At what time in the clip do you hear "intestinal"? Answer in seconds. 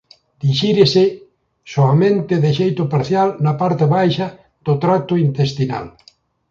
5.27-5.85